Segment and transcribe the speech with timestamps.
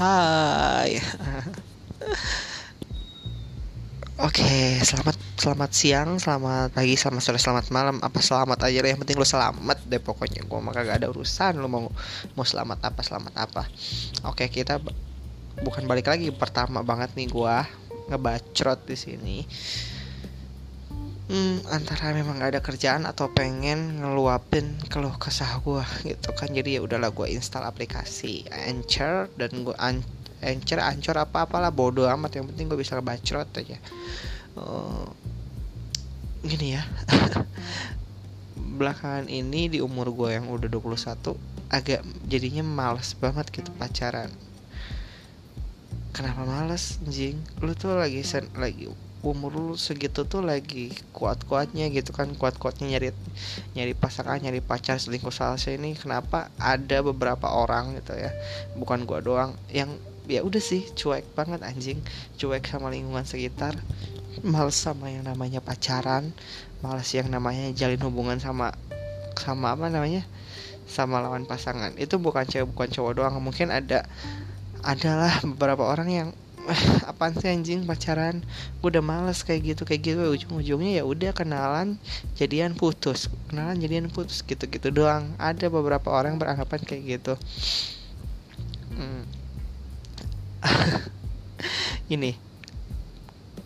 [0.00, 0.96] Hai.
[4.16, 8.00] Oke, selamat selamat siang, selamat pagi, selamat sore, selamat malam.
[8.00, 10.48] Apa selamat aja deh, yang penting lo selamat deh pokoknya.
[10.48, 11.92] Gua mah gak ada urusan lo mau
[12.32, 13.68] mau selamat apa, selamat apa.
[14.24, 14.80] Oke, kita
[15.60, 17.68] bukan balik lagi pertama banget nih gua
[18.08, 19.44] ngebacrot di sini.
[21.30, 26.50] Hmm, antara memang gak ada kerjaan atau pengen ngeluapin keluh kesah gua gitu kan.
[26.50, 30.02] Jadi ya udahlah gua install aplikasi Anchor dan gua an
[30.42, 32.34] Anchor, Anchor apa apalah bodoh amat.
[32.42, 33.78] Yang penting gue bisa ngebacrot aja.
[34.58, 35.06] Uh,
[36.42, 36.82] gini ya.
[38.80, 41.36] Belakangan ini di umur gue yang udah 21
[41.70, 44.32] agak jadinya males banget gitu pacaran.
[46.16, 47.38] Kenapa males anjing?
[47.60, 53.08] Lu tuh lagi sen lagi umur lu segitu tuh lagi kuat-kuatnya gitu kan kuat-kuatnya nyari
[53.76, 58.32] nyari pasangan nyari pacar selingkuh salsa ini kenapa ada beberapa orang gitu ya
[58.80, 59.92] bukan gua doang yang
[60.24, 62.00] ya udah sih cuek banget anjing
[62.40, 63.76] cuek sama lingkungan sekitar
[64.40, 66.32] males sama yang namanya pacaran
[66.80, 68.72] males yang namanya jalin hubungan sama
[69.36, 70.24] sama apa namanya
[70.90, 71.94] sama lawan pasangan.
[71.94, 74.04] Itu bukan cewek bukan cowok doang mungkin ada
[74.82, 76.28] adalah beberapa orang yang
[77.10, 77.86] apaan sih anjing?
[77.88, 78.44] Pacaran?
[78.80, 80.22] Gue udah males kayak gitu kayak gitu.
[80.22, 81.96] Ujung-ujungnya ya udah kenalan
[82.36, 83.32] jadian putus.
[83.48, 85.32] Kenalan jadian putus gitu-gitu doang.
[85.40, 87.34] Ada beberapa orang beranggapan kayak gitu.
[88.94, 89.24] Hmm.
[92.14, 92.36] Ini.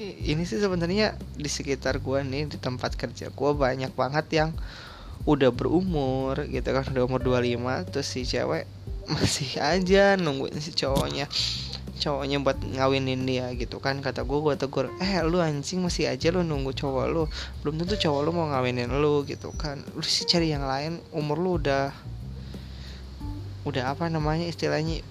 [0.00, 4.50] Ini sih sebenarnya di sekitar gue nih di tempat kerja gue banyak banget yang
[5.28, 6.88] udah berumur gitu kan.
[6.88, 8.64] Udah umur 25 terus si cewek
[9.10, 11.26] masih aja nungguin si cowoknya
[12.00, 14.00] cowoknya buat ngawinin dia gitu kan.
[14.00, 17.28] Kata gue gue tegur eh lu anjing masih aja lu nunggu cowok lu.
[17.60, 19.84] Belum tentu cowok lu mau ngawinin lu gitu kan.
[19.92, 21.92] Lu sih cari yang lain umur lu udah
[23.68, 25.04] udah apa namanya istilahnya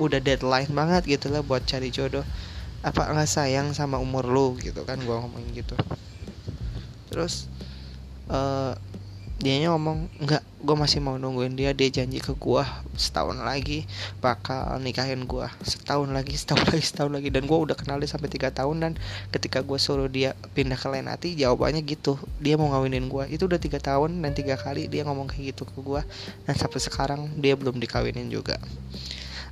[0.00, 2.24] udah deadline banget gitu lah buat cari jodoh.
[2.80, 5.76] Apa nggak sayang sama umur lu gitu kan gue ngomongin gitu.
[7.12, 7.46] Terus
[8.32, 8.72] uh,
[9.40, 11.72] dianya ngomong nggak gue masih mau nungguin dia.
[11.72, 12.62] Dia janji ke gue
[13.00, 13.88] setahun lagi
[14.20, 17.32] bakal nikahin gue setahun lagi setahun lagi setahun lagi.
[17.32, 18.92] Dan gue udah kenal dia sampai tiga tahun dan
[19.32, 22.20] ketika gue suruh dia pindah ke lain hati jawabannya gitu.
[22.36, 25.64] Dia mau ngawinin gue itu udah tiga tahun dan tiga kali dia ngomong kayak gitu
[25.64, 26.04] ke gue
[26.44, 28.60] dan sampai sekarang dia belum dikawinin juga.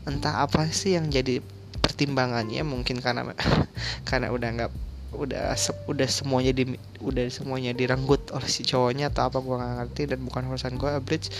[0.04, 1.40] Entah apa sih yang jadi
[1.80, 3.32] pertimbangannya mungkin karena
[4.08, 4.72] karena udah nggak
[5.08, 5.56] udah
[5.88, 10.20] udah semuanya di udah semuanya direnggut oleh si cowoknya atau apa gua nggak ngerti dan
[10.20, 11.32] bukan urusan gua bridge.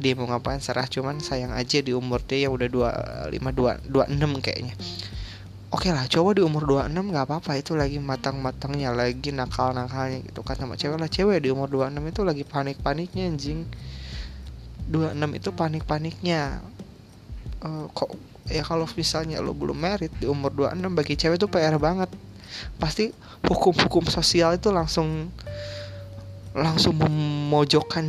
[0.00, 2.90] Dia mau ngapain serah cuman sayang aja di umur dia yang udah dua
[3.28, 4.72] lima dua dua enam kayaknya.
[5.72, 10.44] Oke okay lah cowok di umur 26 nggak apa-apa itu lagi matang-matangnya lagi nakal-nakalnya gitu
[10.44, 11.08] kan sama cewek lah.
[11.08, 13.64] Cewek di umur 26 itu lagi panik-paniknya anjing.
[14.92, 16.60] 26 itu panik-paniknya.
[17.64, 18.12] Uh, kok
[18.52, 22.12] ya kalau misalnya lo belum merit di umur 26 bagi cewek itu PR banget
[22.76, 23.14] pasti
[23.46, 25.30] hukum-hukum sosial itu langsung
[26.52, 28.06] langsung memojokkan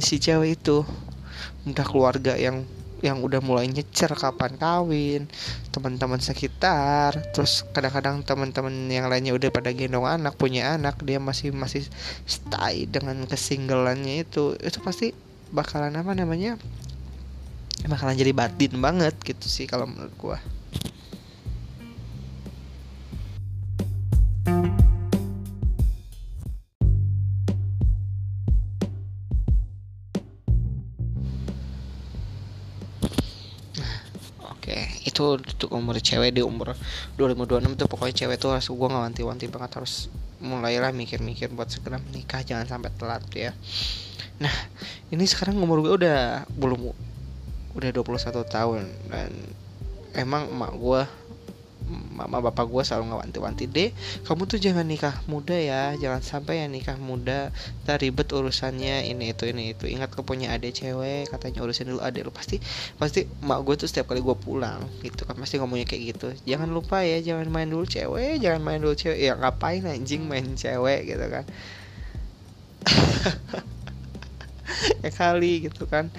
[0.00, 0.84] si cewek itu.
[1.62, 2.64] Entah keluarga yang
[3.02, 5.26] yang udah mulai nyecer kapan kawin
[5.74, 11.50] teman-teman sekitar terus kadang-kadang teman-teman yang lainnya udah pada gendong anak punya anak dia masih
[11.50, 11.82] masih
[12.30, 15.10] stay dengan kesinggelannya itu itu pasti
[15.50, 16.54] bakalan apa namanya
[17.90, 20.38] bakalan jadi batin banget gitu sih kalau menurut gua
[35.22, 36.74] Oke, itu untuk umur cewek di umur
[37.14, 40.10] 2026 tuh pokoknya cewek tuh harus gue nggak wanti-wanti banget harus
[40.42, 43.54] mulailah mikir-mikir buat segera menikah jangan sampai telat ya.
[44.42, 44.50] Nah,
[45.14, 46.90] ini sekarang umur gue udah belum
[47.78, 49.30] udah 21 tahun dan
[50.18, 51.02] emang emak gue
[51.92, 53.90] mama bapak gue selalu ngewanti-wanti deh
[54.24, 59.34] kamu tuh jangan nikah muda ya jangan sampai ya nikah muda tak ribet urusannya ini
[59.34, 59.84] itu ini itu.
[59.90, 62.32] Ingat kau punya adik cewek katanya urusin dulu adik lu.
[62.32, 62.62] Pasti
[62.96, 66.28] pasti mak gue tuh setiap kali gue pulang gitu kan pasti ngomongnya kayak gitu.
[66.46, 69.18] Jangan lupa ya jangan main dulu cewek jangan main dulu cewek.
[69.18, 71.44] Ya ngapain anjing main cewek gitu kan.
[75.04, 76.10] Ya kali gitu kan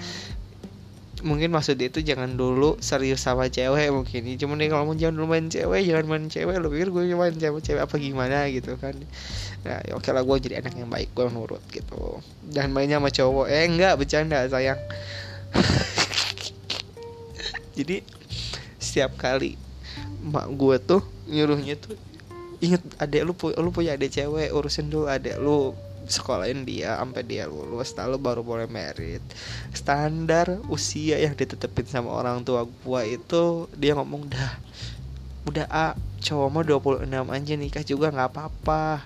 [1.24, 4.28] mungkin maksud dia itu jangan dulu serius sama cewek mungkin.
[4.36, 6.54] Cuman nih kalau mau jangan dulu main cewek jangan main cewek.
[6.60, 8.92] Lu pikir gue main cewek cewek apa gimana gitu kan?
[9.64, 12.20] Nah ya oke lah gue jadi anak yang baik gue nurut gitu.
[12.44, 13.46] Dan mainnya sama cowok.
[13.48, 14.78] Eh enggak bercanda sayang.
[17.74, 18.06] Jadi
[18.78, 19.58] setiap kali
[20.22, 21.98] mak gue tuh nyuruhnya tuh
[22.62, 25.74] inget adek lu lu punya adek cewek urusin dulu adek lu
[26.06, 29.22] sekolahin dia sampai dia lulus lalu baru boleh merit.
[29.72, 34.52] Standar usia yang ditetepin sama orang tua gua itu dia ngomong dah
[35.44, 35.92] udah a
[36.24, 39.04] cowok mau 26 aja nikah juga nggak apa-apa.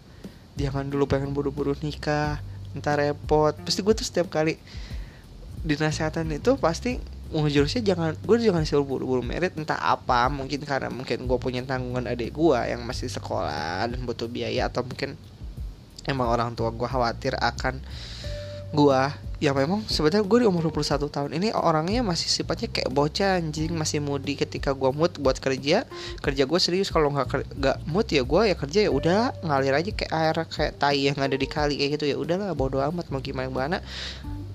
[0.59, 2.39] Jangan dulu pengen buru-buru nikah
[2.79, 3.55] ntar repot.
[3.65, 4.59] Pasti gue tuh setiap kali
[5.67, 11.29] dinasehatan itu pasti jurusnya jangan gue jangan suruh buru-buru merit entah apa mungkin karena mungkin
[11.29, 15.13] gue punya tanggungan adik gue yang masih sekolah dan butuh biaya atau mungkin
[16.09, 17.85] emang orang tua gue khawatir akan
[18.69, 19.01] gue
[19.39, 23.71] ya memang sebenarnya gue di umur 21 tahun ini orangnya masih sifatnya kayak bocah anjing
[23.71, 25.87] masih mudi ketika gue mood buat kerja.
[26.19, 29.91] Kerja gue serius kalau nggak nggak mood ya gue ya kerja ya udah ngalir aja
[29.95, 32.05] kayak air kayak tai yang ada di kali kayak gitu.
[32.11, 33.79] Ya udahlah bodo amat mau gimana gimana.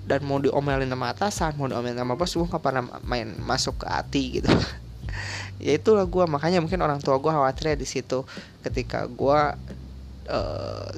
[0.04, 3.86] Dan mau diomelin sama atasan mau diomelin sama bos gue nggak pernah main masuk ke
[3.88, 4.52] hati gitu.
[5.62, 8.26] Ya itulah gue makanya mungkin orang tua gue khawatirnya di situ.
[8.60, 9.40] Ketika gue
[10.28, 10.88] uh,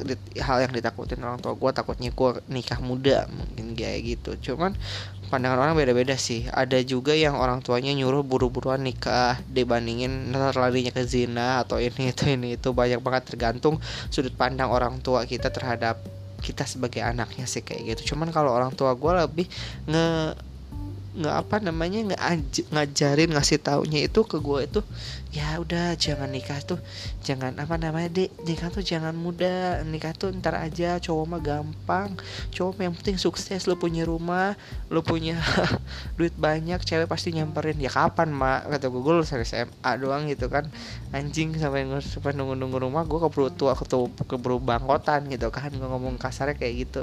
[0.41, 4.53] hal yang ditakutin orang tua gue takutnya gue nikah muda mungkin kayak gitu.
[4.53, 4.75] Cuman
[5.29, 6.47] pandangan orang beda-beda sih.
[6.51, 12.25] Ada juga yang orang tuanya nyuruh buru-buruan nikah dibandingin larinya ke zina atau ini itu
[12.31, 12.71] ini itu.
[12.71, 15.99] Banyak banget tergantung sudut pandang orang tua kita terhadap
[16.45, 18.15] kita sebagai anaknya sih kayak gitu.
[18.15, 19.47] Cuman kalau orang tua gue lebih
[19.91, 20.07] nge
[21.17, 22.23] nggak apa namanya nggak
[22.73, 24.81] ngajarin ngasih taunya itu ke gue itu
[25.33, 26.81] ya udah jangan nikah tuh
[27.25, 32.17] jangan apa namanya dek nikah tuh jangan muda nikah tuh ntar aja cowok mah gampang
[32.53, 34.57] cowok yang penting sukses lo punya rumah
[34.89, 35.41] lo punya
[36.19, 37.79] duit banyak cewek pasti nyamperin.
[37.81, 38.69] Ya kapan mak?
[38.69, 40.69] kata gue gue lulus SMA doang gitu kan.
[41.13, 45.71] Anjing sampai sampai nunggu nunggu rumah gue keburu tua ketemu keburu bangkotan gitu kan.
[45.73, 47.03] Gue ngomong kasarnya kayak gitu.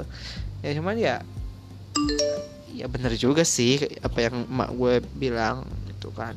[0.64, 1.20] Ya cuman ya
[2.74, 6.34] ya bener juga sih apa yang emak gue bilang itu kan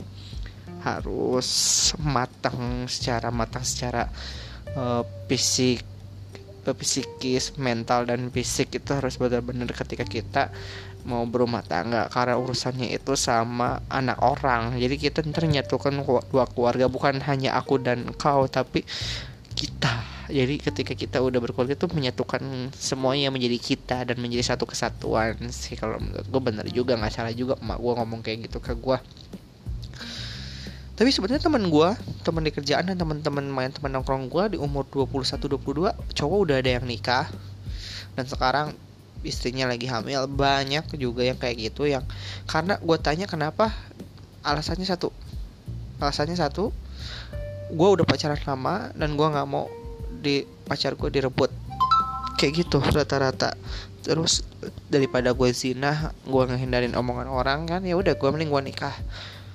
[0.85, 1.49] harus
[1.97, 4.05] matang secara matang secara
[4.77, 5.81] uh, fisik
[6.67, 10.43] psikis, mental dan fisik itu harus benar-benar ketika kita
[11.07, 14.75] mau berumah tangga karena urusannya itu sama anak orang.
[14.75, 18.83] Jadi kita ntar nyatukan dua keluarga bukan hanya aku dan kau tapi
[19.55, 25.39] kita jadi ketika kita udah berkeluarga itu menyatukan semuanya menjadi kita dan menjadi satu kesatuan
[25.51, 28.75] sih kalau menurut gue bener juga nggak salah juga emak gue ngomong kayak gitu ke
[28.75, 28.97] gue
[30.97, 31.89] tapi sebenarnya teman gue
[32.25, 36.57] teman di kerjaan dan teman-teman main teman nongkrong gue di umur 21 22 cowok udah
[36.57, 37.29] ada yang nikah.
[38.17, 38.73] Dan sekarang
[39.21, 40.25] istrinya lagi hamil.
[40.25, 42.01] Banyak juga yang kayak gitu yang
[42.49, 43.69] karena gue tanya kenapa
[44.41, 45.13] alasannya satu.
[46.01, 46.73] Alasannya satu
[47.69, 49.69] gue udah pacaran lama dan gue nggak mau
[50.19, 51.49] di pacar gue direbut.
[52.37, 53.53] Kayak gitu rata-rata.
[54.03, 54.45] Terus
[54.87, 58.95] daripada gue zina gue ngehindarin omongan orang kan ya udah gue mending gue nikah.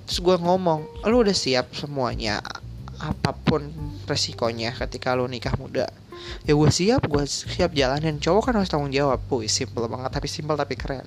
[0.06, 2.42] Terus gue ngomong lu udah siap semuanya
[3.02, 3.66] apa pun
[4.06, 5.88] resikonya ketika lu nikah muda?
[6.46, 8.18] Ya gue siap gue siap jalanin.
[8.22, 11.06] Cowok kan harus tanggung jawab puy simple banget tapi simple tapi keren.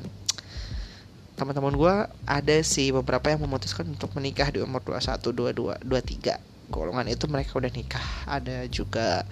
[1.36, 5.20] Teman-teman gue ada sih beberapa yang memutuskan untuk menikah di umur 21,
[5.84, 8.08] 22, 23 golongan itu mereka udah nikah.
[8.30, 9.24] Ada juga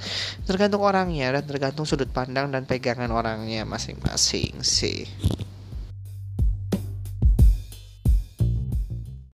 [0.47, 5.05] tergantung orangnya dan tergantung sudut pandang dan pegangan orangnya masing-masing sih